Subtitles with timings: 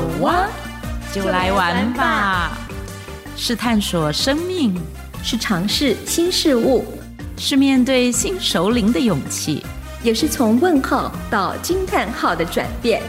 [0.00, 0.48] 好哇，
[1.12, 2.56] 就来玩吧！
[3.36, 4.74] 是探索生命，
[5.22, 6.98] 是尝试新事物，
[7.36, 9.62] 是面对新熟龄的勇气，
[10.02, 13.02] 也是从问号到惊叹号的转变。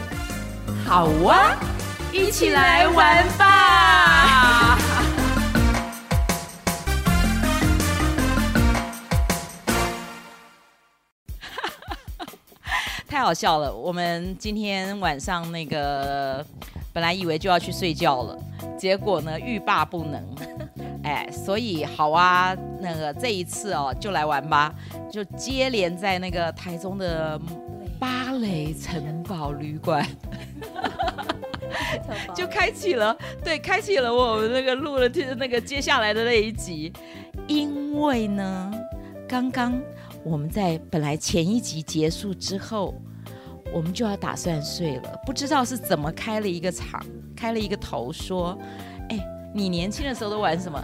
[0.86, 1.56] 好哇，
[2.12, 4.78] 一起来玩吧！
[13.08, 13.74] 太好笑了！
[13.74, 16.44] 我们今天晚上那个
[16.92, 18.38] 本来以为就要去睡觉了，
[18.78, 20.22] 结果呢欲罢不能，
[21.02, 24.74] 哎，所以好啊，那个这一次哦就来玩吧，
[25.10, 27.40] 就接连在那个台中的
[27.98, 30.06] 芭蕾城堡旅馆，
[32.34, 36.92] 就开启了，对，开启了我们那个录了那个接下来的那一集，
[37.46, 38.72] 因为呢，
[39.28, 39.80] 刚刚。
[40.24, 42.94] 我们在本来前一集结束之后，
[43.72, 48.58] 我们就要打算睡了，不知道是怎么开了一个场，开了一个头，说
[49.08, 49.18] ：“哎，
[49.54, 50.82] 你年轻的时候都玩什么？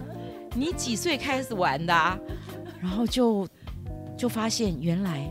[0.55, 2.19] 你几岁开始玩的啊？”
[2.81, 3.47] 然后就
[4.17, 5.29] 就发现原来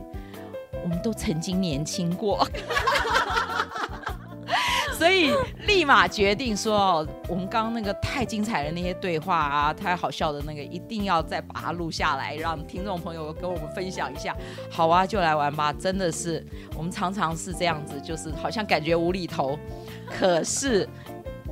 [0.83, 2.47] 我们都曾经年轻过。
[4.97, 5.31] 所以
[5.67, 14.35] 立马决定说，我们刚刚那个太精彩的那些对话啊，太好笑的那个，一定要再把它录下来，让听众朋友跟我们分享一下。
[14.71, 15.73] 好啊，就来玩吧！
[15.73, 16.43] 真的是，
[16.75, 19.59] 我们常常是这样子，就是好像感觉无厘头，
[20.09, 20.87] 可是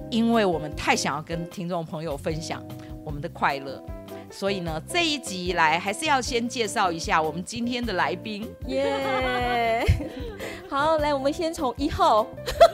[0.10, 2.64] 因为我们太想要跟听众朋友分享
[3.04, 3.84] 我们的快乐。
[4.32, 8.50] 所以呢，这一集来还是要先介绍一下我们今天的来宾。
[8.68, 9.86] 耶、
[10.68, 12.26] 好，来，我们先从一号，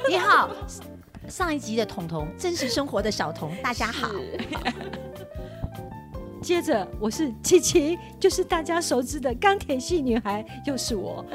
[0.10, 0.50] 一号，
[1.32, 4.10] 上一集的彤彤，真实生活的小彤，大家好。
[6.44, 11.26] 接着我是琪琪，就是大家熟知的钢铁系女孩，又是我。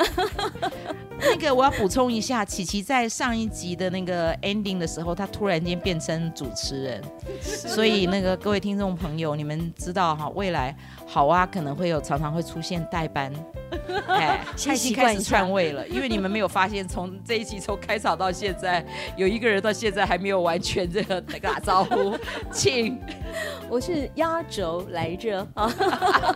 [1.19, 7.03] 那个我要补充一下，琪琪在上一集的那个 ending 的时候，她突然间变成主持人，
[7.41, 13.33] 所以那个各位听众朋友，你们知道哈，未来好啊可能会有常常会出现代班。
[14.09, 18.84] 哎，他已经开始篡位了，因为你们没有发现，从这一期从开场到现在，
[19.16, 22.16] 有一个人到现在还没有完全这个打招呼，
[22.53, 22.99] 请，
[23.69, 25.72] 我是压轴来着啊，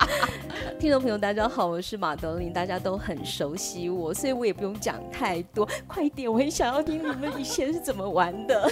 [0.79, 8.71] 听众朋友大家好，我是马德琳，大家都很熟悉我，所以我也不用讲太多，快点，我很想要听你们以前是怎么玩的。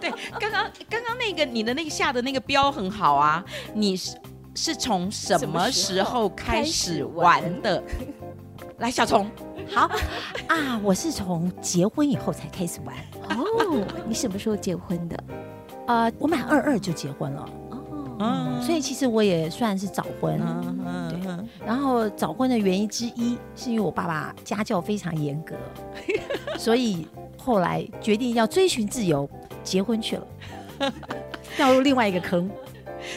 [0.00, 3.44] 对，刚刚刚刚那个你的那个下的那个标很好啊，
[3.74, 4.16] 你是。
[4.54, 7.76] 是从什么时候开始玩的？
[7.76, 7.84] 玩
[8.78, 9.30] 来，小虫，
[9.72, 9.88] 好
[10.48, 12.96] 啊，我是从结婚以后才开始玩。
[13.30, 15.16] 哦，你什么时候结婚的？
[15.86, 17.48] 啊、呃，我满二二就结婚了。
[17.70, 20.40] 哦、嗯，所以其实我也算是早婚。
[20.40, 21.08] 嗯嗯。
[21.08, 21.66] 对。
[21.66, 25.54] 然后早婚的原因之一，是因为我爸爸家教非常严格，
[26.58, 27.06] 所以
[27.38, 29.28] 后来决定要追寻自由，
[29.62, 30.26] 结婚去了，
[31.56, 32.50] 掉入另外一个坑。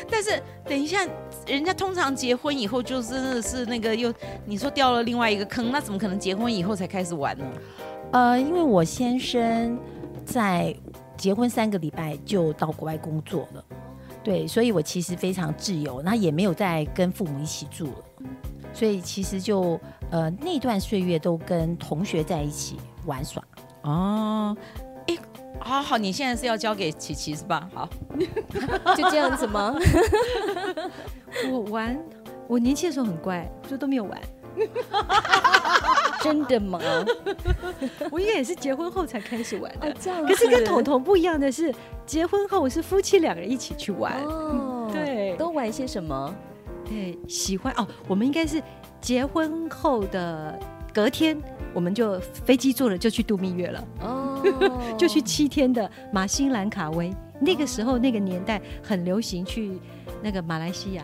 [0.10, 1.06] 但是等一下。
[1.48, 4.14] 人家通常结婚以后就真的是那个又
[4.46, 7.46] 你说掉了另外一个坑，那怎么可能结婚以后才开始玩呢？
[8.12, 9.78] 呃，因为我先生
[10.26, 10.76] 在
[11.18, 13.64] 结婚三个礼拜就到国外工作了，
[14.24, 18.06] 对，所以我其实非常自由，那也没有再跟父母一起住了，
[18.74, 19.80] 所以其实就
[20.12, 23.44] 呃那段岁月都跟同学在一起玩耍。
[23.84, 24.85] 哦，哎。
[25.66, 27.68] 好好，你现在是要交给琪琪是吧？
[27.74, 27.90] 好，
[28.96, 29.76] 就这样子吗？
[31.52, 32.00] 我玩，
[32.48, 34.22] 我年轻的时候很乖，就都没有玩。
[36.22, 36.80] 真的吗？
[38.12, 39.90] 我应该也是结婚后才开始玩的。
[39.90, 40.24] 啊、这样。
[40.26, 41.74] 可是跟彤彤不一样的是，
[42.06, 44.14] 结婚后我是夫妻两个人一起去玩。
[44.24, 44.88] 哦。
[44.94, 45.36] 对。
[45.36, 46.34] 都玩些什么？
[46.88, 47.88] 对，喜欢哦。
[48.08, 48.62] 我们应该是
[49.02, 50.58] 结婚后的
[50.94, 51.36] 隔天，
[51.74, 53.84] 我们就飞机坐了就去度蜜月了。
[54.02, 54.35] 哦。
[54.98, 59.80] 就去七天的马新兰卡威，那个时候那个年代很流行去
[60.22, 61.04] 那个马来西亚，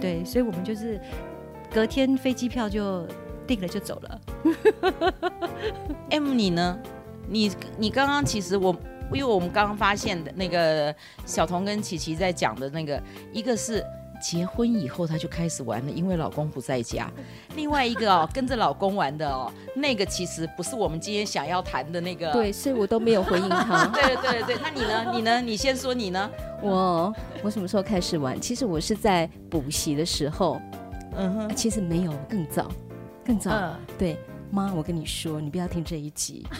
[0.00, 1.00] 对，所以我们就是
[1.72, 3.06] 隔天飞机票就
[3.46, 4.20] 订了就走了。
[6.10, 6.78] M 你呢？
[7.28, 8.74] 你你刚刚其实我
[9.12, 10.94] 因为我们刚刚发现的那个
[11.24, 13.02] 小童跟琪琪在讲的那个
[13.32, 13.84] 一个是。
[14.22, 17.10] 结婚以后，她就开始玩了，因为老公不在家。
[17.56, 22.32] 另外一个哦，跟着老公玩的哦，那个其实不是我们今天想要谈的那个。
[22.32, 23.84] 对，所以我都没有回应他。
[23.92, 25.10] 对对对，那你呢？
[25.12, 25.40] 你呢？
[25.40, 26.30] 你先说你呢？
[26.62, 28.40] 我我什么时候开始玩？
[28.40, 30.60] 其实我是在补习的时候。
[31.14, 32.70] 嗯哼，其实没有，更早，
[33.22, 33.50] 更早。
[33.50, 34.16] 嗯、对，
[34.50, 36.46] 妈，我跟你说，你不要听这一集。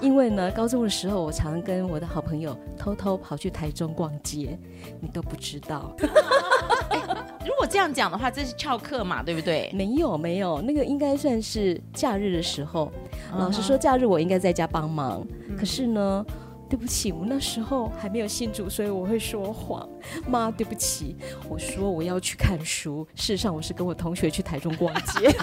[0.00, 4.58] 因为呢，高中的时候，我常跟我的好朋友偷偷跑去台中逛街，
[5.00, 5.94] 你都不知道。
[7.44, 9.70] 如果这样讲的话，这是翘课嘛，对不对？
[9.74, 12.90] 没有没有，那个应该算是假日的时候。
[13.36, 15.26] 老实说，假日我应该在家帮忙。
[15.48, 16.24] 嗯、可是呢，
[16.70, 19.86] 对不起，我那时候还没有信主，所以我会说谎。
[20.28, 21.16] 妈，对不起，
[21.48, 23.04] 我说我要去看书。
[23.16, 25.34] 事实上，我是跟我同学去台中逛街。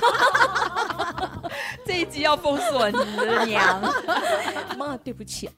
[1.85, 3.81] 这一集要封锁你的娘。
[4.77, 5.49] 妈，对不起。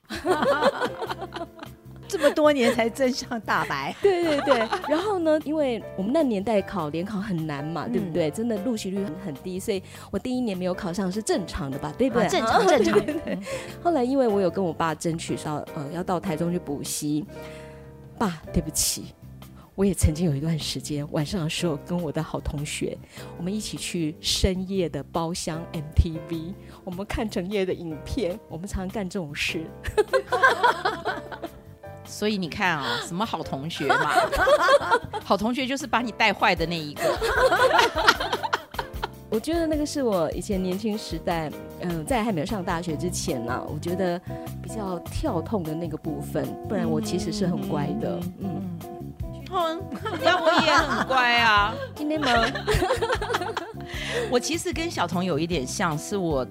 [2.10, 3.96] 这么多年才真相大白。
[4.02, 4.58] 对对对，
[4.90, 8.30] 然后呢，因为我们那年代考联考很难嘛，对不对？
[8.32, 11.94] 真的录取率很很低，所以我第一年没有考上是正常的吧？
[11.98, 12.28] 对不对？
[12.28, 12.94] 正常正常。
[13.06, 13.40] 对对对。
[13.84, 17.24] 后来因为我有跟我爸争取说，呃，要到台中去补习。
[18.18, 19.14] 爸，对不起，
[19.76, 22.98] 我也曾经有一段时间晚上的时候跟我的好同学，
[23.38, 26.54] 我们一起去深夜的包厢 MTV，
[26.84, 29.66] 我们看整夜的影片，我们常干这种事。
[32.10, 34.12] 所以你看啊， 什么好同学嘛？
[35.24, 37.04] 好同学就是把你带坏的那一个。
[39.30, 41.52] 我觉得那个是我以前年轻时代，
[41.82, 44.20] 嗯、呃，在还没有上大学之前呢、啊，我觉得
[44.62, 46.44] 比较跳痛的那个部分。
[46.68, 48.20] 不然我其实是很乖的。
[48.40, 48.80] 嗯，
[49.52, 49.82] 嗯，
[50.24, 51.76] 那我也很乖啊。
[51.96, 52.28] 今天吗？
[54.32, 56.44] 我其实跟小童有一点像，是我。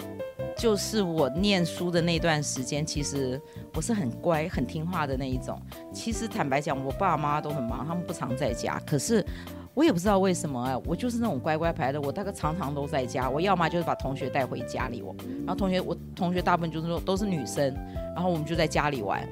[0.59, 3.41] 就是我念书的那段时间，其实
[3.75, 5.57] 我是很乖、很听话的那一种。
[5.93, 8.83] 其实坦白讲，我爸爸妈妈都很忙，他们不常在家。
[8.85, 9.25] 可是
[9.73, 12.01] 我也不知道为什么啊，我就是那种乖乖牌的。
[12.01, 13.31] 我大概常常都在家。
[13.31, 15.15] 我要么就是把同学带回家里我，
[15.47, 17.73] 然后同学我同学大部分就是说都是女生，
[18.17, 19.25] 然后我们就在家里玩。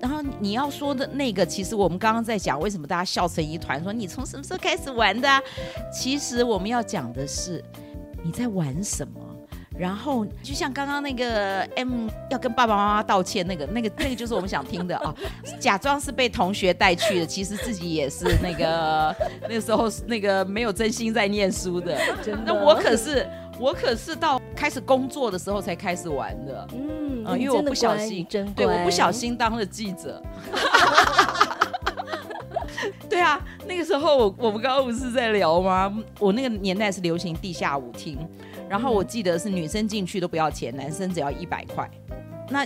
[0.00, 5.28] 然后你要说的那个，其实我们刚刚在讲为什么大家笑成一团，说你从什么时候开始玩的？
[5.92, 7.64] 其实我们要讲的是
[8.24, 9.20] 你在玩什么。
[9.80, 15.14] 然后就像刚刚那个 M 要跟爸爸妈妈道歉，那个那个那个就是我们想听的啊，
[15.58, 19.16] 假装是被同学带去的，其实自己也是那个
[19.48, 21.98] 那个时候那个没有真心在念书的。
[22.22, 23.26] 真的，那我可是
[23.58, 26.68] 我可是到开始工作的时候才开始玩的。
[26.74, 30.22] 嗯，因为我不小心，对，我不小心当了记者。
[33.08, 35.90] 对啊，那个时候我我们刚刚不是在聊吗？
[36.18, 38.18] 我那个年代是流行地下舞厅。
[38.70, 41.90] 然后我记得是女生进去都不要钱，男生只要一百块。
[42.48, 42.64] 那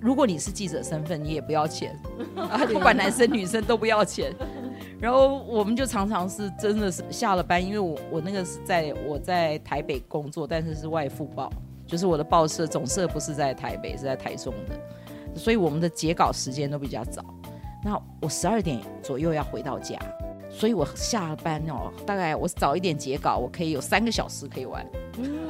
[0.00, 1.98] 如果你是记者身份，你也不要钱，
[2.38, 4.32] 啊，不管男生女生都不要钱。
[5.00, 11.50] 然后我们就常常是真的是下了班，因为我我那个是在我在台北工作，但是是外副报，
[11.84, 17.24] 就是我的报社总社不是在台北，是在台中的，所以我们的截稿时间都比较早。
[17.82, 19.98] 那我十二点左右要回到家。
[20.50, 24.84] 所以我下班哦，大概我早一点截稿，我可以有三个小时可以玩。
[25.16, 25.48] 嗯、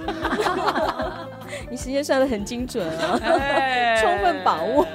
[1.71, 4.87] 你时间算得很精准啊，哎、充分把握。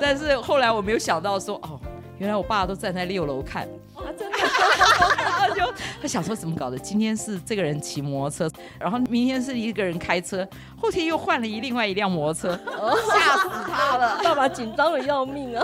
[0.00, 1.78] 但是后来我没有想到说，哦，
[2.18, 3.64] 原来我爸都站在六楼看，
[3.94, 4.38] 啊、真的。
[4.38, 6.78] 然后就他想说怎么搞的？
[6.78, 10.46] 今天是这个人骑摩托车，然后明天是一个人开车，
[10.80, 12.58] 后天又换了一另外一辆摩托车，
[13.10, 14.20] 吓死他了。
[14.22, 15.62] 爸爸紧张的要命啊。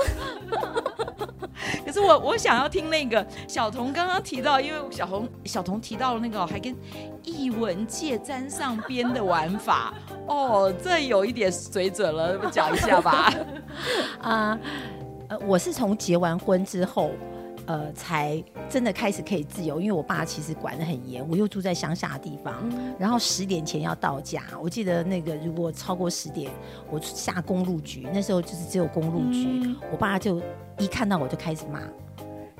[1.84, 6.74] 可是我我想要听那个小童刚刚提到，因为小童小童提到了那个还跟
[7.22, 9.92] 译文界沾上边的玩法
[10.26, 13.32] 哦，这有一点水准了，讲一下吧。
[14.20, 14.58] 啊，
[15.28, 17.10] 呃，我是从结完婚之后，
[17.66, 22.54] 呃，才真的开始可以自由，因为我爸其实管得很严，我又住在乡下的地方，
[22.98, 24.42] 然后十点前要到家。
[24.62, 26.50] 我记得那个如果超过十点，
[26.90, 30.40] 我下公路局，那时候就是只有公路局，嗯、我爸就。
[30.78, 31.80] 一看到我就开始骂，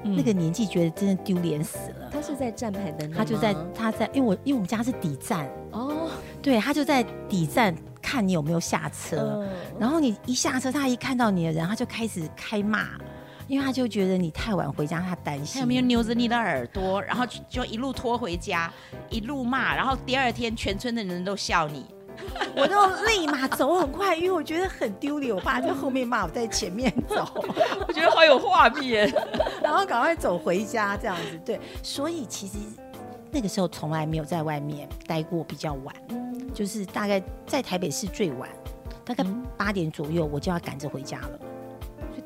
[0.03, 2.09] 嗯、那个年纪觉得真的丢脸死了。
[2.11, 6.09] 他是在站牌等，他就在他在，因为我因为我们家是底站哦，
[6.41, 9.49] 对，他就在底站看你有没有下车，嗯、
[9.79, 12.89] 然后你一下车，他一看到你的人，他就开始开骂，
[13.47, 15.55] 因为他就觉得你太晚回家，他担心。
[15.55, 18.73] 他有没有扭着你的耳朵，然后就一路拖回家，
[19.09, 21.87] 一路骂，然后第二天全村的人都笑你。
[22.57, 25.35] 我都立马走很快，因为我觉得很丢脸。
[25.35, 27.29] 我爸在后面骂，我在前面走，
[27.87, 29.07] 我觉得好有画面。
[29.63, 31.61] 然后赶快走回家，这样子对。
[31.83, 32.55] 所以其实
[33.31, 35.95] 那个时候从来没有在外面待过比较晚，
[36.55, 38.49] 就是大概在台北市最晚，
[39.05, 39.23] 大概
[39.55, 41.39] 八点左右我就要赶着回家了，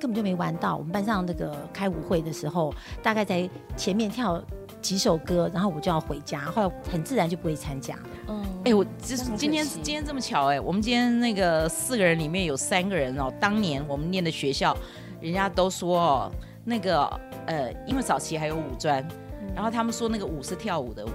[0.00, 0.76] 根本就没玩到。
[0.76, 4.42] 我们班上那个开舞会的时候，大概在前面跳
[4.80, 7.94] 几首歌，然后我就要回家，后来很自然就不会参加。
[8.28, 14.74] 嗯，哎、欸，我就是今天今天这么巧哎、欸，我们今天那个四个人里面有三个人哦，当年我们念的学校，
[15.20, 16.32] 人家都说哦，
[16.64, 17.04] 那个
[17.46, 19.06] 呃，因为早期还有舞专，
[19.40, 21.10] 嗯、然后他们说那个舞是跳舞的舞，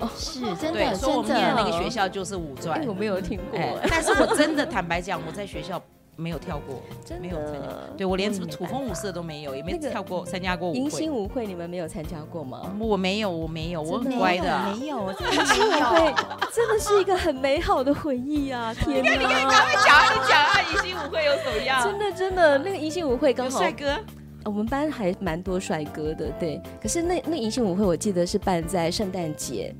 [0.00, 0.94] 哦，是真的，真的。
[0.96, 5.80] 说我们念的那个学校就是舞专，我没有听过、欸，但是我真的坦白讲，我在学校
[6.16, 7.68] 没有跳过，真的没有参加。
[7.96, 10.78] 对我连什么土风舞社都没有，也没跳过参加过舞会。
[10.78, 12.74] 迎新舞会你们没有参加过吗？
[12.78, 14.74] 我没有，我没有，我很乖的。
[14.78, 16.14] 没有， 迎新舞会
[16.52, 18.72] 真的是一个很美好的回忆啊！
[18.74, 21.82] 天哪，你看，你赶快讲啊，你讲啊，迎新舞会有什么样？
[21.82, 23.98] 真的，真的，那个迎新舞会刚好帅哥。
[24.44, 26.60] 我们班还蛮多帅哥的，对。
[26.80, 29.74] 可是那那迎新舞会，我记得是办在圣诞节，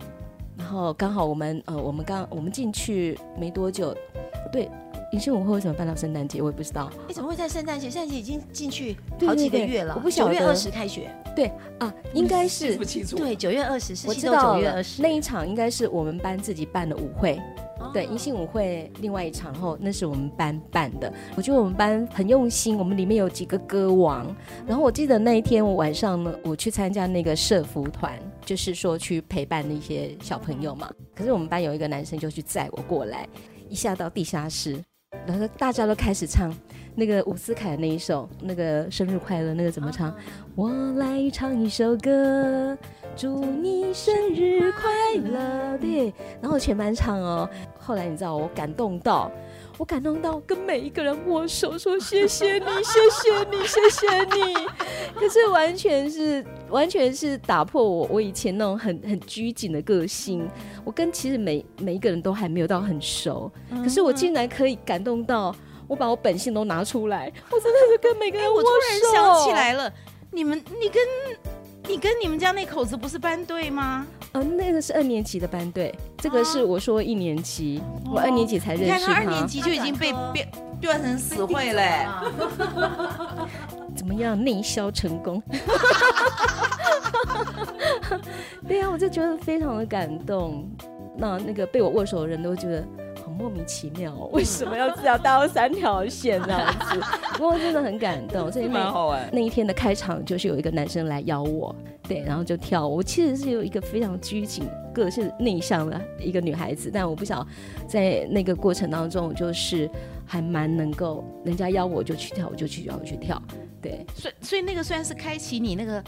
[0.56, 3.94] 然后刚好我们呃，我们刚我们进去没多久，
[4.50, 4.68] 对。
[5.14, 6.42] 迎新舞会为什么办到圣诞节？
[6.42, 6.90] 我也不知道。
[7.06, 7.88] 你怎么会在圣诞节？
[7.88, 9.94] 圣诞节已经进去好几个月了。
[9.94, 10.34] 我不晓得。
[10.34, 11.08] 九月二十开学。
[11.36, 11.46] 对
[11.78, 13.16] 啊，应该是不清楚。
[13.16, 13.94] 对，九月二十。
[14.08, 17.40] 我知道九月二十那一场应该是我们班自己办的舞会。
[17.92, 21.12] 对，迎新舞会另外一场，然后那是我们班办的。
[21.36, 24.34] 我觉得我们班很用心，我们里面有几个歌王。
[24.66, 30.90] 然后我记得那一天我晚上呢，我去参加那个社服团，就是说去陪伴那些小朋友嘛。
[31.14, 33.28] 可是我们班有一个男生就去载我过来，
[33.68, 34.82] 一下到地下室，
[35.26, 36.54] 然后大家都开始唱
[36.94, 40.14] 那个伍思凯那一首那个生日快乐，那个怎么唱？
[40.54, 42.76] 我来唱一首歌。
[43.16, 44.90] 祝你生日快
[45.22, 45.78] 乐！
[45.78, 47.48] 对，然后全班唱哦。
[47.78, 49.30] 后来你知道我感动到，
[49.76, 54.54] 我感动到跟每一个人握手，说谢谢你，谢谢你，谢谢你。
[55.14, 60.48] 可是完全是，完全是打破我我以前那种很很拘谨的个性。
[60.84, 63.50] 我跟其实每每一个人都还没有到很熟，
[63.82, 65.54] 可是我竟然可以感动到，
[65.88, 68.66] 我把我本性都拿出来，我真的是跟每个人握手。
[68.66, 69.92] 我突然想起来了，
[70.30, 71.02] 你们，你跟。
[71.88, 74.06] 你跟你们家那口子不是班队吗？
[74.32, 78.96] 呃，那个是二年级的班队，这个是我说一年级，啊、我二年级才认识他。
[78.96, 80.48] 你看他二年级就已经被变
[80.80, 82.06] 变成死会嘞，
[83.94, 85.42] 怎么样内销成功？
[88.66, 90.68] 对呀、啊，我就觉得非常的感动。
[91.16, 92.84] 那那个被我握手的人都觉得。
[93.24, 97.00] 很莫名其妙，哦，为什么要这样搭三条线这样子？
[97.38, 99.28] 不过真的很感动，所以蛮好玩。
[99.32, 101.74] 那一天的开场就是有一个男生来邀我，
[102.06, 102.86] 对，然后就跳。
[102.86, 107.46] 我其实是有一个非常拘谨、个性内向的一个女孩子，但我不晓得
[107.88, 109.90] 在那个过程当中，就是
[110.26, 113.40] 还蛮能够，人家邀我就去跳，我就去，然后去跳。
[113.80, 116.02] 对，所以所以那个虽然是开启你那个。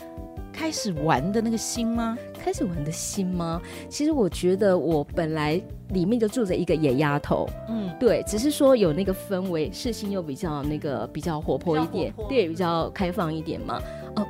[0.57, 2.17] 开始玩的那个心吗？
[2.43, 3.61] 开始玩的心吗？
[3.91, 5.61] 其实我觉得我本来
[5.91, 13.83] 里面就住着一个野丫头，嗯，对，只是说有那个氛围，事情又比较那个比较活泼一点，对，比较开放一点嘛，
[14.17, 14.27] 哦。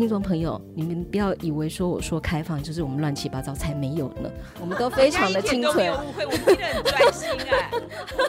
[0.00, 4.30] 听众朋友，你们不要以为说我说开放就是我们乱七八糟，才没有呢。
[4.58, 5.92] 我们都非常的清纯。
[5.92, 7.70] 误会，我们真的很专心哎。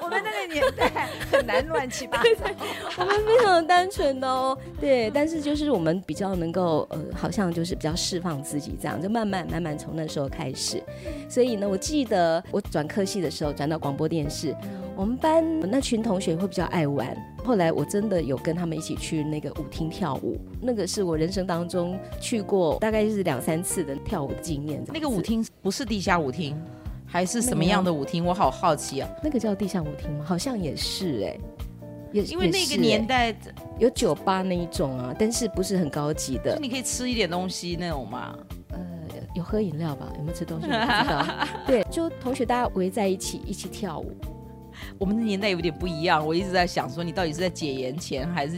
[0.02, 2.46] 我们那个年代很难乱七八糟。
[3.00, 5.10] 我们非常的单纯的哦，对。
[5.12, 10.84] 但是就是我们比较能够呃，好像就是比较释放自己这样，就慢慢慢慢从那时候开始。
[11.30, 14.54] 所以呢，我记得我转科系的时候转到广播电视，
[15.02, 17.18] 我们班那群同学会比较爱玩。
[17.44, 24.80] 后来我真的有跟他们一起去那个舞厅跳舞，那个是我人生当中去过大概就是两三次的跳舞的经验。
[24.94, 26.56] 那个舞厅不是地下舞厅，
[27.08, 28.24] 还是什么样的舞厅？
[28.24, 29.10] 我好好奇啊。
[29.24, 30.24] 那个叫地下舞厅吗？
[30.24, 31.40] 好像也是哎、欸，
[32.12, 33.36] 也因为那个年代
[33.80, 36.60] 有酒吧那一种啊，但是不是很高级的。
[36.62, 38.38] 你可以吃一点东西那种吗？
[38.70, 38.80] 呃，
[39.34, 40.14] 有喝饮料吧？
[40.16, 40.68] 有没有吃东西？
[40.68, 41.26] 不知道。
[41.66, 44.12] 对，就同学大家围在一起一起跳舞。
[44.98, 48.56] 我们的年代有点不一样，我一直在想说，你到底是在解严前还是？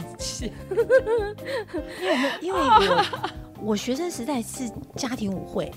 [2.00, 3.04] 因为因为我
[3.60, 5.72] 我学生时代是家庭舞会，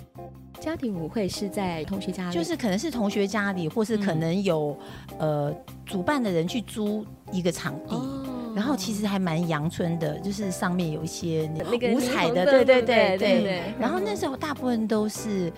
[0.59, 4.77] 家庭舞会是在同学家里，就是可能是同学家里，或是可能有、
[5.19, 13.61] 嗯、呃主办的人去租一个场地，哦、然后其实还蛮阳春的，就是上面有一些那个五彩的，对对对对对。
[13.79, 15.51] 然后那时候大部分都是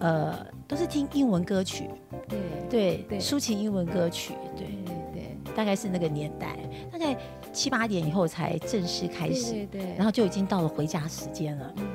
[0.00, 1.88] 呃都是听英文歌曲。
[2.28, 2.38] 对
[2.68, 6.56] 对对，抒情英文歌曲，对对对，大概是那个年代，
[6.90, 7.16] 大概
[7.52, 11.86] 七八点以后才正式开始，对对，然后就已经到了回家时间了，嗯，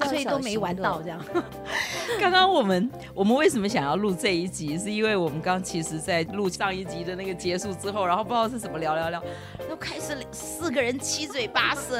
[0.08, 1.22] 所以都没玩到这样。
[2.20, 4.78] 刚刚我们我们为什么想要录这一集？
[4.78, 9.22] 是因为我们刚其实在录上一集的那个结束之后，然后不知道是什么聊聊聊，
[9.58, 11.98] 然后开始四个人七嘴八舌，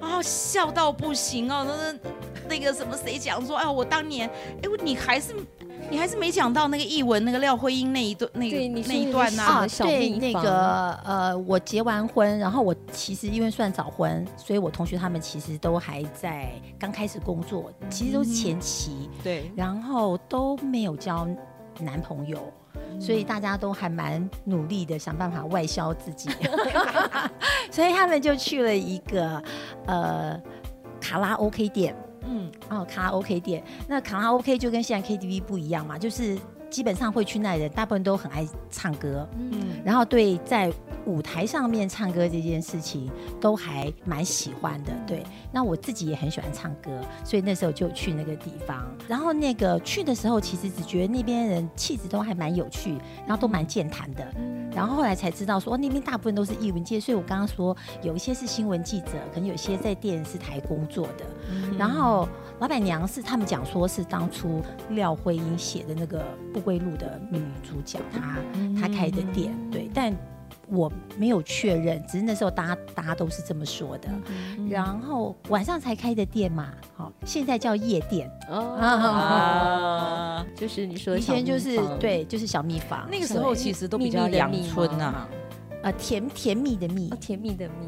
[0.00, 2.10] 然后笑到不行哦，那
[2.52, 4.28] 那个什么谁讲说，哎，我当年，
[4.62, 5.34] 哎，你还是。
[5.90, 8.56] 你还是没讲到那个译文那个廖辉英那一段那个
[8.86, 9.42] 那一段呢？
[9.42, 21.26] 啊，对，那个呃，我结完婚，然后我其实因为算早婚，所以我同学他们其实都还在刚开始工作，其实都是前期，对，然后都没有交
[21.80, 22.40] 男朋友，
[23.00, 26.30] 所以大家都还蛮努力的想办法外销自己，
[27.72, 29.42] 所以他们就去了一个
[29.86, 30.40] 呃
[31.00, 31.94] 卡拉 OK 店。
[32.24, 36.36] 嗯，哦，卡拉 OK 店，那卡拉 OK 就跟现在 KTV 不一样嘛，就是
[36.72, 40.72] 基本上会去那里的人，大部分都很爱唱歌，嗯，然后对在
[41.04, 44.92] 舞台上面唱歌这件事情都还蛮喜欢的。
[45.06, 46.90] 对，那我自己也很喜欢唱歌，
[47.24, 48.90] 所以那时候就去那个地方。
[49.06, 54.26] 然后那个去的时候，其实只觉得那边人气质都还蛮有趣，然后都蛮健谈的。
[54.74, 61.26] 然后后来才知道说，那边大部分都是艺文界，所以我刚刚说有一些是新闻记者，可能有些在电视台工作的。
[61.76, 62.26] 然后
[62.58, 66.20] 老板娘是他们讲说是当初廖慧英写的那个
[66.54, 68.38] 《不归路》的女主角，她
[68.80, 70.14] 她开的店，对，但。
[70.68, 74.08] 我没有确认，只是那时候大家大家都是这么说的。
[74.56, 83.06] 嗯、然后晚上才开的店嘛，好，现在叫夜店哦，啊、就是你说以前就是对，就是小蜜房。
[83.10, 85.28] 那个时候其实都比较阳春呐，啊，
[85.82, 87.86] 呃，甜甜蜜的蜜，哦，甜蜜的蜜。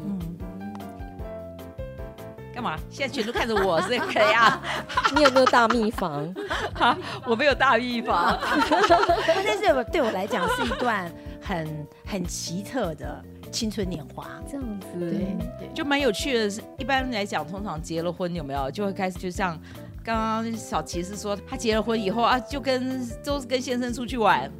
[2.55, 2.79] 嗯，干嘛？
[2.89, 4.61] 现在全都看着我，是可以啊？
[5.13, 6.33] 你有没有大秘房？
[6.73, 6.97] 哈，
[7.27, 8.37] 我没有大秘房，
[9.27, 11.11] 但是对我来讲是一段。
[11.47, 16.49] 很很奇特的青春年华，这样子，对对，就蛮有趣的。
[16.49, 19.55] 是一般来讲，通常结了婚有没有，就会开始就像
[20.03, 24.51] 刚刚小琪是说，他结了婚以后啊，就跟都是跟先生出去玩，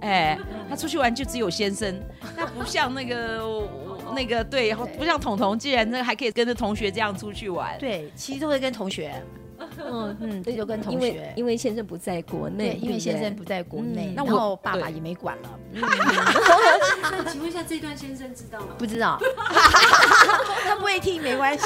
[0.00, 0.38] 哎，
[0.70, 2.00] 他出去玩就只有先生，
[2.36, 3.42] 他不像那个
[4.14, 9.12] 那个对，然后不像彤彤，既然那还可以跟着同学这样出去玩，对，其实都会跟同学。
[9.78, 15.58] 嗯嗯， 这就跟同学，因为因为先生不在国内，因为先生不在国内，那我爸爸也没管了。
[17.02, 18.74] 那请问一下，这段先生知道吗？
[18.78, 19.18] 不知道，
[20.64, 21.64] 他不会听，没关系，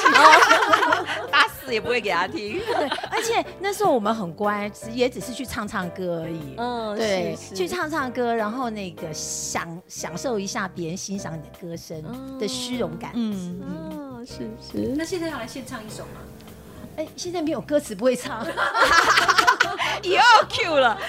[1.31, 2.61] 打死也不会给他听。
[2.61, 6.55] 对，而且那时候我们很乖，也只是去唱唱歌而已。
[6.57, 12.00] 嗯，对，去唱唱歌，然后那个享享受一下别人欣赏你的歌声
[12.38, 13.11] 的虚荣感。
[13.15, 14.95] 嗯嗯，是是。
[14.97, 16.21] 那现在要来献唱一首吗？
[16.97, 18.45] 哎，现在没有歌词，不会唱，
[20.03, 20.99] 又 Q 了。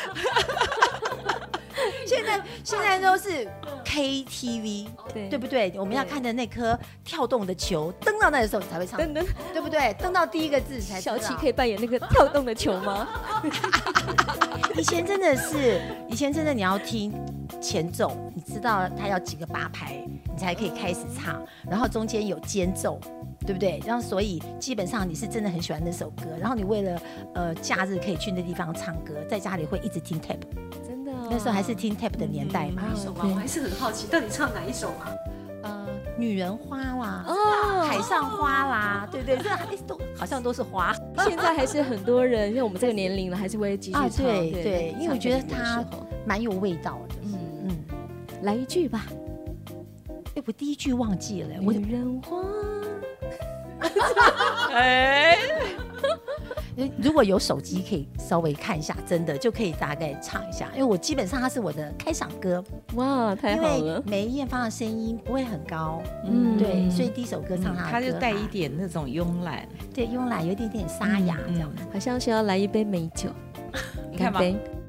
[2.05, 3.47] 现在现在都是
[3.85, 5.71] KTV，对对不对？
[5.77, 9.93] 我们要看的那颗跳动的球，登到那的时候你才会唱，登登，对不对？
[9.99, 10.99] 登到第一个字才。
[10.99, 13.07] 小七可以扮演那个跳动的球吗？
[14.75, 15.79] 以前真的是，
[16.09, 17.13] 以前真的你要听
[17.61, 22.99] 前奏，你知道它要几个八拍，你才可以开始唱，然后中间有间奏。
[23.47, 23.81] 对不对？
[23.85, 27.01] 然后所以基本上你是真的很喜欢那首歌，然后你为了
[27.33, 30.41] 呃假日可以去那地方唱歌，在家里会一直听 tape，
[30.85, 32.83] 真的、哦，那时候还是听 tape 的年代嘛。
[32.85, 33.21] 哪一首吗？
[33.23, 35.15] 我还是很好奇，到底唱哪一首啊？
[35.63, 39.49] 呃，女人花啦，哦，海上花啦，对对，这
[39.87, 40.93] 都好像都是花。
[41.19, 44.05] 现在还是很多人，因为我们这个年龄了，还是会继续唱。
[44.05, 45.83] 啊、对对，对，因为我觉得它
[46.25, 47.15] 蛮有味道的。
[47.23, 47.77] 嗯嗯，
[48.43, 49.05] 来一句吧。
[50.35, 51.55] 哎，我第一句忘记了。
[51.57, 52.37] 女人花。
[54.73, 55.37] 哎，
[57.01, 62.63] 如果有手机可以稍微看一下，真的就可以大概唱一下，因为我基本上它是我的开场歌。
[62.95, 63.77] 哇，太好了！
[63.77, 73.29] 因为梅艳芳的声音不会很高，嗯，对，所以第一首歌唱她，它就带一点那种慵懒，对，慵懒有一点点沙哑这样，好像是要来一杯美酒。
[74.11, 74.39] 你看吧，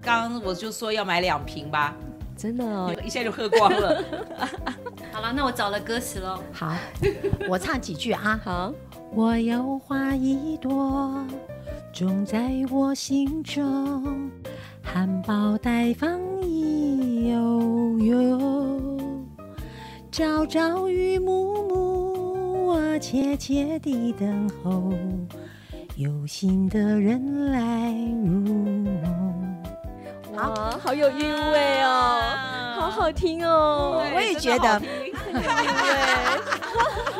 [0.02, 1.94] 刚刚我就说要买两瓶吧，
[2.38, 4.04] 真的哦，一下就喝光了。
[5.10, 6.38] 好了，那我找了歌词喽。
[6.52, 6.72] 好，
[7.50, 8.40] 我唱几句啊。
[8.44, 8.72] 好，
[9.12, 11.20] 我有花一朵，
[11.92, 14.30] 种在我心中，
[14.84, 19.00] 含苞待放意悠悠，
[20.12, 24.92] 朝朝与暮暮，我切切地等候，
[25.96, 27.92] 有心的人来
[28.24, 28.86] 入
[30.46, 30.54] 梦。
[30.80, 31.18] 好，有韵
[31.52, 32.20] 味哦，
[32.78, 34.80] 好好听哦，我也觉得。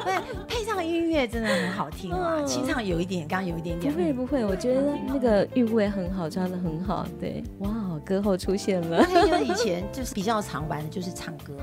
[0.04, 3.92] 对，配上音乐真的很好听啊，清唱有一点，刚刚有一点点。
[3.92, 7.06] 不会不会，我觉得那个韵味很好，抓的很好。
[7.20, 7.70] 对，哇，
[8.04, 9.04] 歌后出现了。
[9.26, 11.54] 因为以前就是比较常玩的就是唱歌，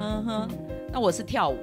[0.00, 0.48] 嗯哼。
[0.92, 1.56] 那我是跳舞。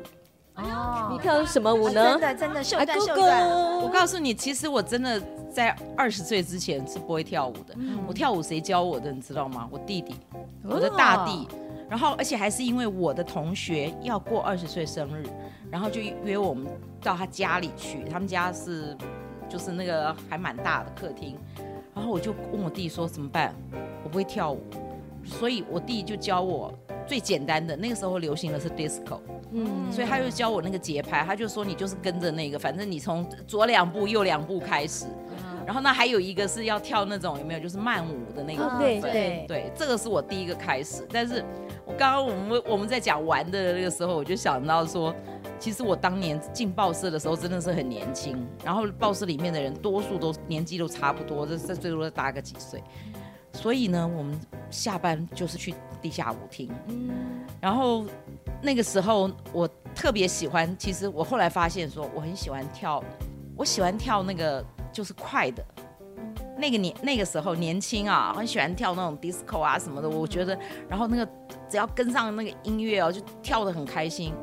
[0.58, 2.12] 哦，你跳什么舞呢？
[2.12, 3.50] 真的真的秀段秀段。
[3.80, 7.76] 我告诉你，其实我真的在二十岁之前是不会跳舞的。
[8.08, 9.12] 我跳舞谁教我的？
[9.12, 9.68] 你知道吗？
[9.72, 10.16] 我弟弟，
[10.64, 11.48] 我的大弟。
[11.90, 15.24] 然后，而且还是因为我的同学要过二十岁生日，
[15.72, 16.68] 然后就约我们
[17.02, 18.04] 到他家里去。
[18.10, 18.98] 他们家是，
[19.48, 21.38] 就是那个还蛮大的客厅。
[21.96, 23.56] 然后我就问我弟说怎么办？
[24.04, 24.62] 我不会跳舞，
[25.24, 26.74] 所以我弟就教我
[27.08, 27.76] 最简单的。
[27.76, 29.20] 那个时候流行的是 disco，
[29.52, 31.24] 嗯，所以他就教我那个节拍。
[31.24, 35.06] 他就说你就是跟着那个，反正你从左两步右两步开始。
[35.66, 37.60] 然后那，还有一个是要跳那种有没有？
[37.60, 38.80] 就是慢舞的那个部分。
[38.80, 41.06] 对对对，这个是我第一个开始。
[41.12, 41.44] 但是
[41.86, 45.14] 我刚刚我们我们在讲玩的那个时候，我就想到说，
[45.60, 52.82] 其实我当年进报社的时候真的是很年轻，然后报社里面的人多数都年纪都差不多，这这最多大个几岁。
[53.58, 54.40] 所以呢，我们
[54.70, 56.70] 下班就是去地下舞厅。
[56.88, 57.10] 嗯，
[57.60, 58.06] 然后
[58.62, 63.04] 那个时候我特别喜欢，其实我后来发现说我很喜欢跳，
[63.56, 65.66] 我喜欢跳那个就是快的。
[66.60, 70.08] 那个年那个时候年轻啊，很喜欢跳那种 disco 啊什么的。
[70.08, 71.28] 我觉得，然后那个
[71.68, 74.34] 只要跟上那个音乐哦，就跳得很开心。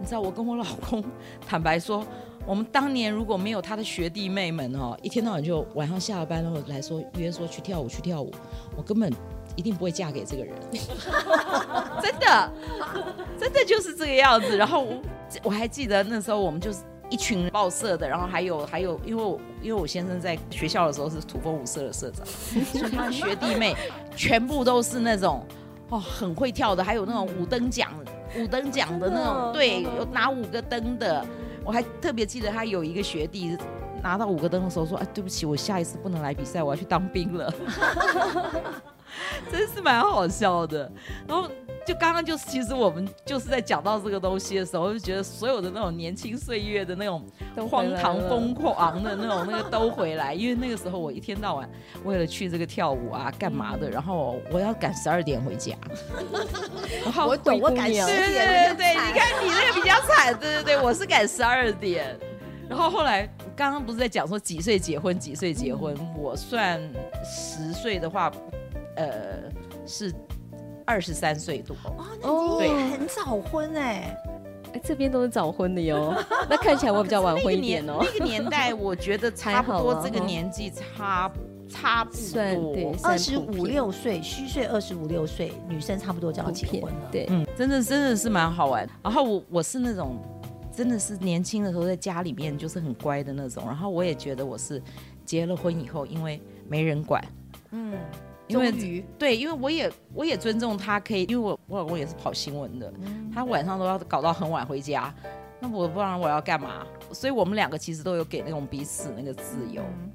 [0.00, 1.04] 你知道，我跟我老公
[1.46, 2.04] 坦白说，
[2.46, 8.30] 我们当年如果没有他的学弟妹们哦，一天到晚就晚上下了班然后来说约说去跳舞去跳舞，
[8.76, 9.12] 我根本
[9.56, 10.54] 一定不会嫁给这个人。
[12.00, 12.52] 真的，
[13.38, 14.56] 真的就是这个样子。
[14.56, 15.02] 然后我
[15.42, 16.78] 我还记得那时候我们就是。
[17.08, 23.76] 一群报社的，然后还有还有，因为我因为我先生在学校的时候是土风舞社的社长， 所以他的学弟妹
[24.16, 25.46] 全部都是那种
[25.88, 27.92] 哦很会跳的，还有那种五灯奖
[28.36, 31.24] 五灯奖的那种，对，有拿五个灯的。
[31.66, 33.58] 我还特别记得他有一个学弟
[34.02, 37.52] 拿到五个灯的时候说：“哎，对不起，我下一次不能来比赛，我要去当兵了。”
[39.50, 40.90] 真是蛮好笑的。
[41.26, 41.50] 然后。
[41.86, 47.24] 就刚刚就是，其实我们就是在讲到这个东西的时候，就觉得所有的那种年轻岁月的那种
[47.70, 51.70] 荒唐疯狂的那种那个都回来，因为那个时候我一天到晚
[52.02, 55.76] 为了去这个跳舞啊干嘛的，然后我要赶十二点回家。
[57.24, 58.18] 我懂，我赶十二点。
[58.18, 62.18] 对对对对，你看你那个比较惨，对对对，我是赶十二点。
[62.68, 65.96] 然后后来刚刚不是在讲说几岁结婚，几岁结婚？
[66.18, 66.80] 我算
[67.24, 68.28] 十岁的话，
[68.96, 69.06] 呃
[69.86, 70.12] 是。
[70.86, 71.76] 二十三岁多
[72.22, 74.16] 哦，那你很早婚哎，
[74.72, 76.14] 哎这边都是早婚的哟，
[76.48, 77.98] 那看起来我比较晚婚一点哦。
[78.00, 81.30] 那个年代我觉得差不多这个年纪差
[81.68, 87.08] 差不多，二十五六岁虚岁二十五六岁女生差不多就要结婚了。
[87.10, 88.88] 对，嗯，真的真的是蛮好玩。
[89.02, 90.16] 然后我我是那种
[90.72, 94.80] 真的是年轻的时候在家里面就是很乖的那种，然后我也觉得我是
[95.24, 97.20] 结了婚以后因为没人管，
[97.72, 97.92] 嗯。
[98.48, 98.72] 因为
[99.18, 105.12] 对，因为我也我也尊重他，可以，因为我我老公也是跑新闻的，嗯、他晚上都要搞到很晚回家，
[105.58, 106.86] 那我不然我要干嘛？
[107.12, 109.82] 所以我们两个其实都有给那种彼此那个自由。
[109.82, 110.12] 嗯、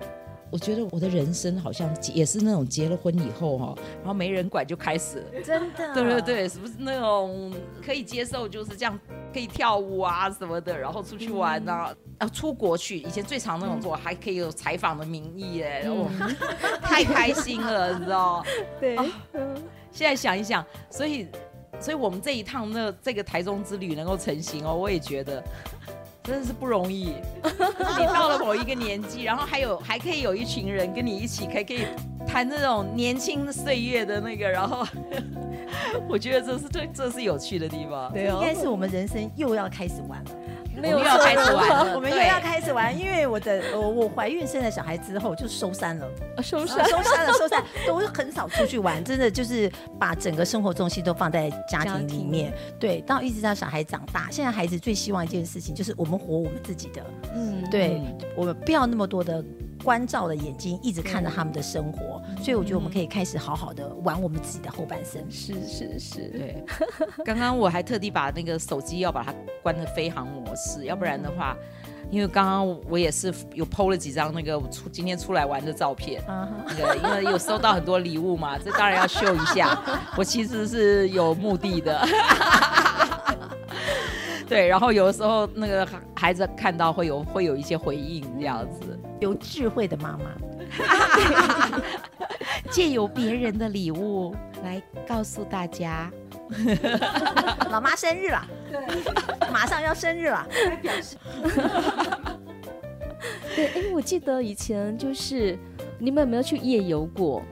[0.51, 8.99] 我觉得我的人生好像也是那种结了婚以后哈，然后没人管就开始了，真的， 对对对，是不是那种可以接受就是这样？
[9.33, 12.97] 可以跳舞啊什么的，然后出去玩啊，嗯、啊出国去。
[12.97, 16.05] 以前最常那种做，还可以有采访的名义哎，然后
[16.83, 18.45] 太开心了，你知道？
[18.79, 19.05] 对、啊。
[19.89, 21.27] 现在想一想，所以，
[21.79, 25.41] 所以我们这一趟那这个台中之旅能够成型哦，我也觉得
[26.23, 27.15] 真的是不容易。
[27.43, 31.85] 你到了某一个年纪，然后还有还可以有一群人跟你一起，可以可以
[32.27, 34.85] 谈这种年轻岁月的那个，然后。
[36.07, 40.31] 我觉得这是这这是有趣的地方，对哦，应该是我们人生又要开始玩了，
[40.75, 46.07] 没有要开始玩了， 我们又要开始玩，因为我的我我怀孕生了小孩之后就收山了，
[46.41, 46.87] 收山。
[46.87, 57.03] 收山了收山， 都很少出去玩，真的就是把整个生活重心都放在家庭里面，对，到一直到小孩长大，现在孩子最希望一件事情就是我们活我们自己的，
[57.35, 58.01] 嗯，对，
[58.35, 59.43] 我们不要那么多的。
[59.83, 65.21] 关照的眼睛一直看着他们的生活，嗯、所以我觉得我们可以开始好好的玩我们自己的后半生。
[65.29, 66.63] 是是是，对。
[67.25, 71.55] 刚刚我还特地把那个手机要把它关的飞行模式，要不然的话，
[72.09, 79.81] 因为刚刚我也是有 PO 了几张那个出今天出来玩的照片，那个因为有收到很多礼物嘛，这当然要秀一下。
[80.17, 82.05] 我其实是有目的的。
[84.47, 88.99] 对，然后有的时候那个孩子看到会有会有一些回应这样子。
[89.21, 90.35] 有智慧的妈妈，
[92.71, 96.11] 借由别人的礼物来告诉大家，
[97.69, 98.79] 老妈生日了，对，
[99.51, 101.15] 马上要生日了，来表示。
[103.55, 105.57] 对，哎，我记得以前就是
[105.99, 107.43] 你们有没有去夜游过？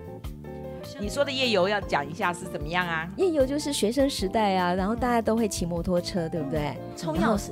[1.00, 3.08] 你说的夜游要讲一下是怎么样啊？
[3.16, 6.76] 夜游就是学生时代啊，然后大家都会骑摩托车，对不对？
[6.98, 7.52] 冲钥匙。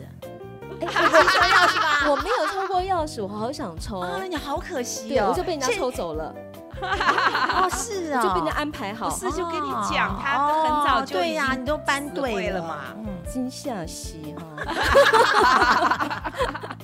[0.82, 2.10] 哎，你抽钥匙吧？
[2.10, 4.00] 我没有抽过钥匙，我好想抽。
[4.00, 6.34] 啊，你好可惜哦，我就被人家抽走了。
[6.80, 9.10] 哦，是啊，就被人家安排好。
[9.10, 12.76] 不是，就跟你讲，他很早就对呀，你都搬对了嘛。
[12.98, 16.22] 嗯，金夏熙哈。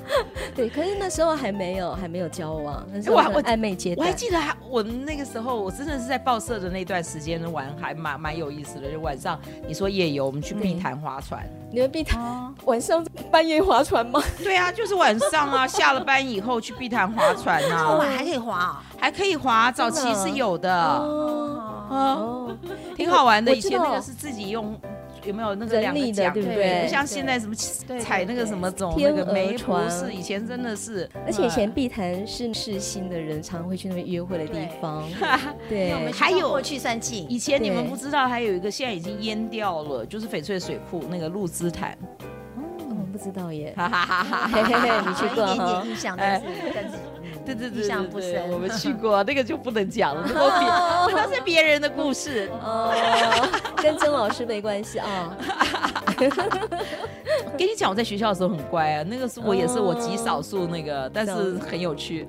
[0.55, 4.05] 对，可是那时候还没有，还没有交往，那时候暧昧阶段。
[4.07, 8.91] 我还记得，还我那个时候，我真的是在报社的那段时间玩，还蛮蛮有意思的。
[8.91, 11.47] 就晚上你说夜游，我们去碧潭划船。
[11.71, 14.21] 你们碧潭晚上半夜划船吗？
[14.43, 17.93] 对啊，就是晚上啊，下了班以后去碧潭划船啊。
[17.97, 20.71] 晚 还可以划，还可以划，早期是有的。
[21.89, 22.55] 哦，
[22.95, 23.53] 挺好玩的。
[23.53, 24.79] 以前那个是自己用。
[25.25, 26.83] 有没有那个两个奖，对不对？
[26.83, 27.55] 不像现在什么
[27.99, 31.09] 踩那个什么种那个没不是，以前真的是。
[31.25, 35.03] 而且以前碧潭是世新的人常会去那边约会的地方。
[35.69, 37.25] 对， 还有过去算计。
[37.29, 41.97] 以前你们不知道，还有一个现在已经淹掉了，就是翡翠水库那个露姿潭。
[42.57, 43.73] 哦，不知道耶。
[43.77, 45.05] 哈哈哈哈哈！
[45.07, 46.97] 你去过一点点印象，但是但是。
[47.45, 48.49] 对对对，印象不深。
[48.49, 52.91] 我们去 过，那个就不能讲了，那都别，那是别人的故事哦，
[53.77, 55.37] 跟曾老师没关系啊。
[57.57, 62.27] 跟你讲，我在学校的时候很乖啊，那个是我也是我极少数那个，但是很有趣。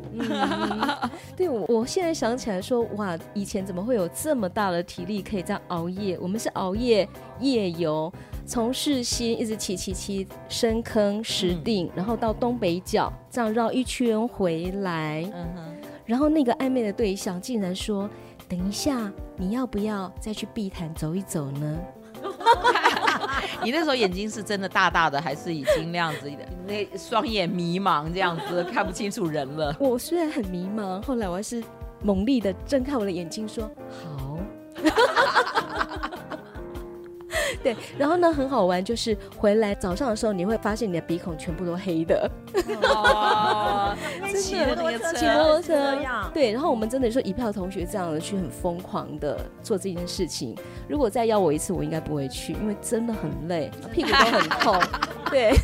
[1.37, 6.19] 对，我我现在想起来说，哇，以前怎么会有这么大的体力可以这样熬夜？
[6.21, 7.09] 我们是熬夜
[7.41, 8.13] 夜游。
[8.47, 15.23] 从市心一直骑骑骑深坑石碇，然后到东北角，这样绕一圈回来。
[15.33, 15.75] 嗯哼。
[16.05, 18.07] 然后那个暧昧的对象竟然说
[18.47, 21.79] ：“等一下，你要不要再去碧潭走一走呢？”
[23.65, 26.37] 你那时候眼睛是真的大大的，还是已经那样子的？
[26.67, 29.75] 那双眼迷茫，这样子 看不清楚人了。
[29.81, 31.65] 我虽然很迷茫，后来我还是
[32.03, 33.71] 猛力的睁开我的眼睛，说
[34.05, 34.39] ：“好。”
[37.65, 42.31] 对，然后呢，很好玩，就是回来早上的时候，你会发现你的鼻孔全部都黑的。
[42.83, 43.97] 哦，
[44.37, 45.99] 骑摩托车，骑摩托车，
[46.35, 46.53] 对。
[46.53, 50.55] 然后我们真的说一票同学这样的去很疯狂的做这件事情。
[50.87, 54.79] 如果再要我一次，我应该不会去，因为真的很累，屁股都很痛。
[55.31, 55.55] 对，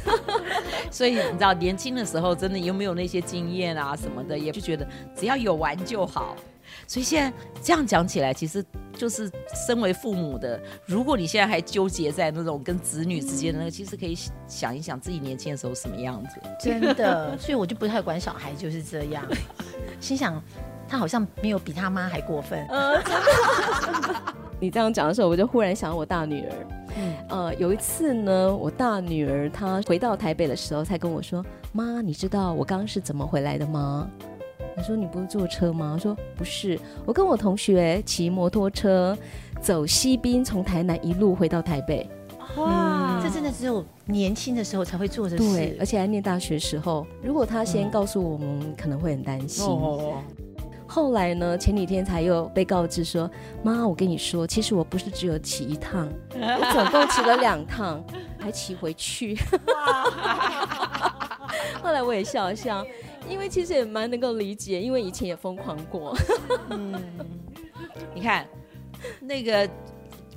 [0.91, 6.35] 所以你知道，年轻的时候真的有没有那些经验啊什么的，也就觉得只要有玩就好。
[6.87, 9.31] 所以现在这样讲起来，其实就是
[9.67, 16.41] 身为父母的，如果你现在还纠结在那种跟子女之间的那个，其实可以想一想自己年轻的时候什么样子。
[16.61, 19.25] 真的，所以我就不太管小孩就是这样，
[20.01, 20.43] 心想
[20.89, 22.67] 他好像没有比他妈还过分。
[22.69, 23.01] 呃，
[24.61, 26.67] 你这样讲的时候，我就忽然想到我大女儿。
[26.97, 34.11] 嗯，呃，有一次呢，我大女儿她回到台北的时候，才跟我说：“妈，你知道我刚刚是怎么回来的吗？”
[34.77, 35.93] 我说，你不是坐车吗？
[35.95, 39.17] 我说不是，我跟我同学骑摩托车
[39.61, 42.09] 走西滨，从台南一路回到台北。
[42.57, 45.53] 哇，嗯、这真的只有年轻的时候才会做的事。
[45.53, 47.07] 对，而且还念大学时候。
[47.23, 49.67] 如果他先告诉我们，嗯、可能会很担心。
[49.67, 50.23] 哦。
[50.87, 51.57] 后来呢？
[51.57, 53.31] 前几天才又被告知说，
[53.63, 58.05] 妈，我跟你说，其实我不是只有骑一趟， 我总共骑了两趟，
[58.37, 59.39] 还骑回去。
[61.81, 62.85] 后来我也笑笑。
[63.31, 66.15] 因为其实也蛮能够理解，因为以前也疯狂过。
[66.71, 67.01] 嗯，
[68.15, 68.47] 你看
[69.21, 69.71] 那个。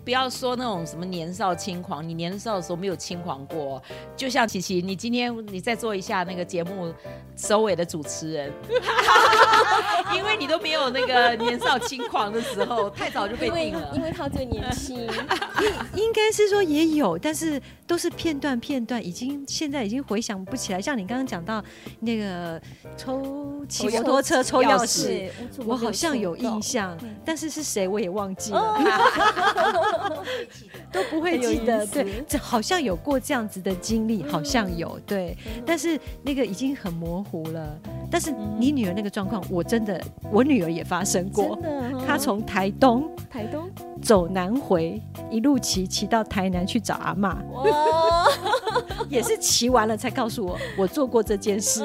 [0.04, 3.82] 不要说那种什么年少轻狂，你年少的时候没有轻狂过。
[4.16, 6.94] 就像琪琪，你今天你再做一下那个节目
[7.38, 8.52] 收尾的主持人，
[10.16, 13.92] 因为你都没有那个年少轻狂的时候，太早就被定了。
[13.94, 14.98] 因为，因为他最年轻，
[15.96, 20.82] 应该是说也有，但是都是片段片段，已经现在已经回想不起来。
[20.82, 21.64] 像你刚刚讲到
[22.02, 22.62] 那个
[22.98, 25.30] 抽骑摩托车抽钥匙，
[25.66, 28.78] 我好像有印象，但是是谁我也忘记了。
[30.92, 37.80] 都不会记得，对，这好像有过这样子的经历，好像有，对，但是那个已经很模糊了。
[38.12, 40.00] 但是你女儿那个状况，我真的，
[40.32, 41.58] 我女儿也发生过，
[42.06, 43.70] 她从台东，台东？
[44.02, 45.02] 走南回，
[45.32, 48.28] 一路骑骑到台南去找阿嬷，哇，
[49.10, 51.82] 也是骑完了才告诉我，我做过这件事。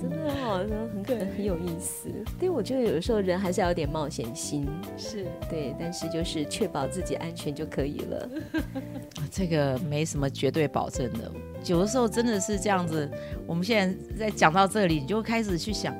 [0.00, 2.08] 真的好像很可能很有意思。
[2.38, 8.30] 对，我觉得有的时候人还是要有点冒险心，是对，但是就是确保自己安全就可以了。
[9.28, 11.30] 这个没什么绝对保证的，
[11.66, 13.10] 有的时候真的是这样子。
[13.44, 15.92] 我们现在在讲到这里，你就开始去想，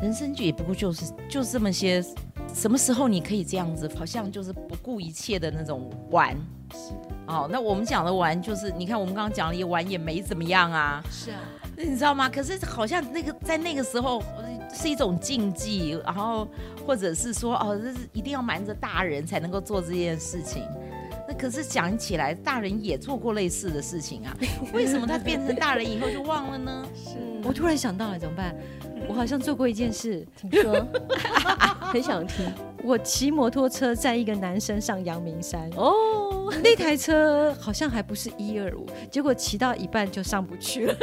[0.00, 2.00] 人生就也不过就是就这么些，
[2.54, 6.36] 什么时候你可以这样子，好像就是不顾一切的那种玩。
[6.72, 6.92] 是，
[7.26, 11.02] 哦，那我们讲的玩，就是你看我们刚刚讲了一玩也没怎么样啊。
[11.10, 11.38] 是啊。
[11.76, 12.28] 你知道吗？
[12.28, 14.22] 可是好像那个在那个时候
[14.70, 16.46] 是一种禁忌，然后
[16.86, 20.62] 或者是说哦，这是一定要瞒着大人才能够做这件事情。
[21.26, 24.36] 那可是讲起来，大人也做过类似的事情啊。
[24.74, 26.84] 为什么他变成大人以后就忘了呢？
[26.94, 28.54] 是 我突然想到了，怎么办？
[29.08, 30.86] 我好像做过一件事，听说，
[31.80, 32.44] 很想听。
[32.82, 36.19] 我骑摩托车载一个男生上阳明山哦，
[36.62, 40.94] 那台车好像还不是一二五，结果骑到一半就上不去了。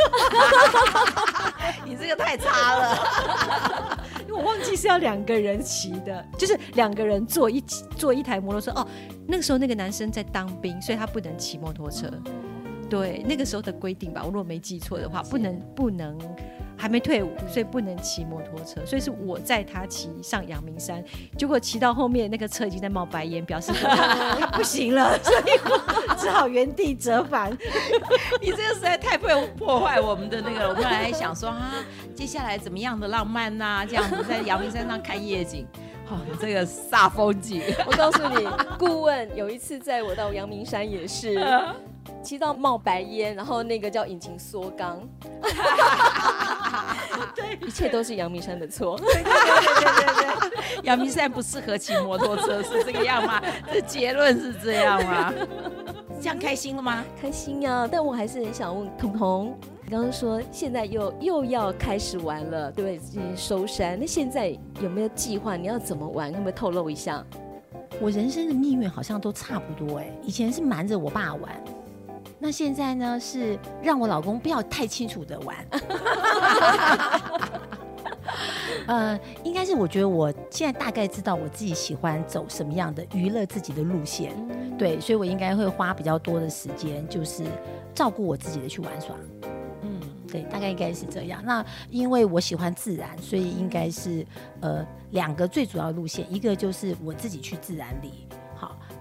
[1.85, 7.61] 你这个太差了， 因为我忘记是要两个人骑的，就是两个人坐一
[7.95, 8.87] 坐一台摩托车哦。
[9.27, 12.07] 那个时候那个男生在当兵，所以他不能骑摩托车。
[12.89, 16.17] 对，那个时候的规定吧，我如果没记错的话，不能不能。
[16.77, 21.03] 还没退伍，所以不能骑摩托车，所以是我载他骑上阳明山，
[21.35, 27.51] 结果骑到后面那个车已经在冒白烟，表示他 不行了，所以我只好原地折返。
[28.39, 31.73] 你这个实在太会破坏我们的那个，我们本来想说啊，
[32.13, 35.65] 接下来怎么样的浪漫呐、啊，这样子在阳明山上看夜景，
[36.09, 37.63] 哦，这个煞风景。
[37.87, 41.43] 我告诉你，顾问有一次载我到阳明山也是。
[42.23, 44.99] 骑到冒白烟，然后那个叫引擎缩缸，
[47.35, 48.97] 对，一切都是阳明山的错。
[48.97, 49.31] 对对对
[49.83, 53.41] 对对，阳明山不适合骑摩托车，是这个样吗？
[53.71, 55.33] 这结论是这样吗？
[56.19, 57.03] 这样开心了吗？
[57.21, 57.89] 开心呀、啊！
[57.89, 62.97] 但我还是很想问彤彤，你刚刚说现在又又要开始玩了，对不对？
[62.97, 65.55] 进行收山，那现在有没有计划？
[65.55, 66.31] 你要怎么玩？
[66.31, 67.23] 可不可以透露一下？
[68.01, 71.63] 我人生的命运好像都差不多哎，以前是瞒着我爸玩。
[72.39, 73.19] 那现在呢？
[73.19, 75.55] 是让我老公不要太清楚的玩。
[78.87, 84.31] 呃，应该是我觉得我现在大概知道我自己喜欢走什么样的娱乐自己的路线，
[84.77, 87.43] 对，所以我应该会花比较多的时间，就是
[87.93, 89.13] 照顾我自己的去玩耍。
[89.81, 89.99] 嗯，
[90.31, 91.41] 对，大概应该是这样。
[91.43, 94.25] 那因为我喜欢自然，所以应该是
[94.61, 98.25] 呃两个最主要的路线，一个就是我自己去自然里。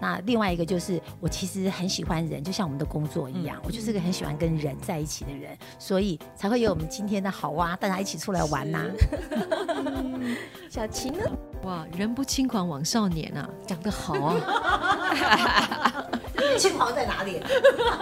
[0.00, 8.84] 那另外一个就是，我其实很喜欢人，就像我们的工作一样，嗯、我就是个很喜欢跟人在一起的人，所以才会有我们今天的好哇，大家一起出来玩呐、啊。
[10.68, 11.20] 小琪呢？
[11.62, 16.06] 哇，人不轻狂枉少年啊，讲得好啊！
[16.58, 17.40] 轻狂在哪里？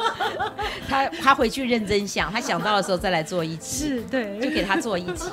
[0.88, 5.28] 他他回去认真想，他想到的时候再来做一集，是对，就给他做一集。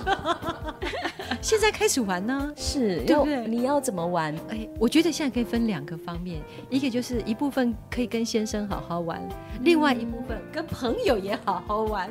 [1.42, 2.54] 现在开始玩呢？
[2.56, 3.48] 是，对不对？
[3.48, 4.34] 你要怎么玩？
[4.50, 12.10] 哎，我觉得现在可以分两个方面，一个就是一部分可以跟先生好好玩，嗯、另外一部分跟朋友也好好玩，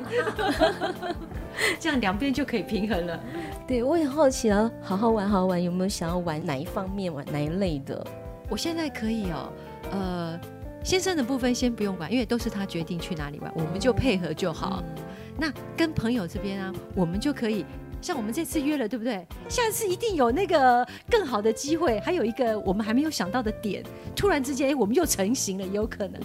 [1.79, 3.17] 这样两边就可以平衡了。
[3.65, 8.05] 对，我也好奇了，好好玩，好好玩，有没有想要玩哪一方面，玩哪一类的？
[8.49, 9.49] 我现在可以哦，
[9.91, 10.39] 呃，
[10.83, 14.83] 先生的部分先不用管，因为都是他决定去哪里玩，我们就配合就好。
[14.85, 15.03] 嗯、
[15.37, 17.65] 那跟朋友这边啊，我们就可以。
[18.01, 19.25] 像我们这次约了，对不对？
[19.47, 23.83] 下次一定有那个更好的机会，还有一个我们还没有想到的点，
[24.15, 26.19] 突然之间，哎，我们又成型了，也有可能。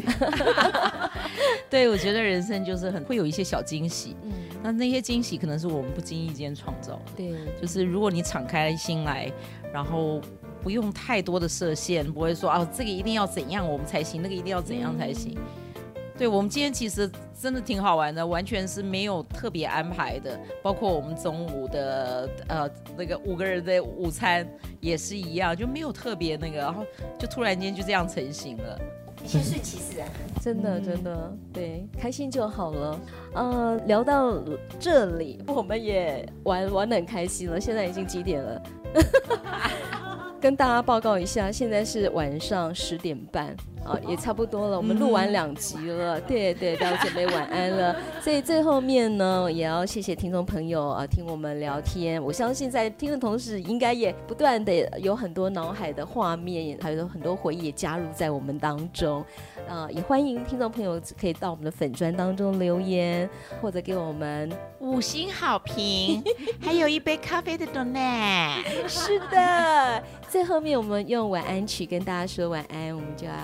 [1.69, 7.12] 对，我觉得人生就是很会有一些小惊喜，嗯，那那些惊喜可能是我们不经意间创造的。
[7.17, 9.31] 对，就是如果你敞开心来，
[9.73, 10.21] 然后
[10.62, 15.35] 不用太多的设限，不会说啊，这个一定要怎样我们才行，那个一定要怎样才行。
[15.37, 15.65] 嗯
[16.18, 24.48] 对，我们今天其实真的挺好玩的，完全是没有特别安排的，包括我们中午的呃那个五个人的午餐
[24.81, 26.85] 也是一样，就没有特别那个，然后
[27.18, 28.81] 就突然间就这样成型了，
[29.22, 30.09] 一切顺其自然，
[30.40, 33.00] 真的真的对，开心就好了。
[33.35, 34.42] 呃，聊到
[34.81, 38.62] 这里，我们也玩玩得很开心了，现在已经几点了？
[40.40, 43.55] 跟大家报告一下，现在是晚上十点半。
[43.87, 47.96] 哦，也差不多了，我们录完两集了，嗯、对对，大家准备晚安了。
[48.20, 52.22] 所以最后面呢，也要谢谢听众朋友啊，听我们聊天。
[52.22, 59.25] 我相信在听的同时，应该也不断的有很多脑海的画面，还有很多回忆也加入在我们当中。
[59.68, 63.29] 啊，也欢迎听众朋友可以到我们的粉砖当中留言，
[63.61, 66.22] 或者给我们五星好评，
[66.61, 68.62] 还有一杯咖啡的 donut。
[68.87, 73.35] 是的，最后面我们用晚安曲跟大家说晚安，我们就要。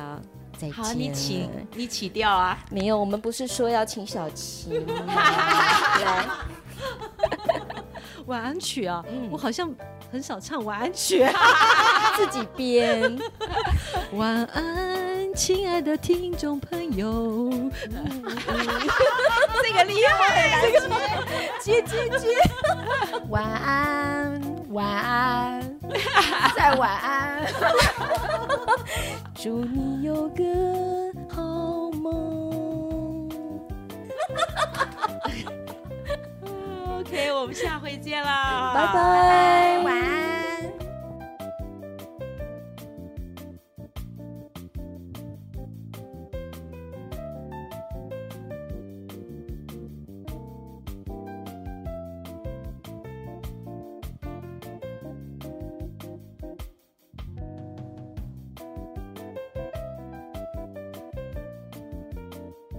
[0.70, 2.58] 好，你起你起调啊？
[2.70, 6.24] 没有，我们不是说要请小琪 来
[8.26, 9.04] 晚安曲啊？
[9.08, 9.68] 嗯、我好像
[10.10, 11.26] 很少唱晚安曲，
[12.16, 13.18] 自己编。
[14.12, 17.50] 晚安，亲爱的听众朋友。
[17.50, 18.22] 嗯、
[19.62, 20.88] 这个厉害，这个
[21.60, 22.28] 接接接，接。
[23.28, 24.21] 晚安，
[24.72, 25.78] 晚安，
[26.56, 27.46] 再晚安。
[29.36, 30.42] 祝你有个
[31.28, 33.28] 好梦。
[36.98, 40.21] OK，我们下回见啦，拜拜，晚安。